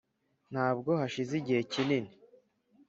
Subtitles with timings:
[0.51, 2.11] ntabwo hashize igihe kinini,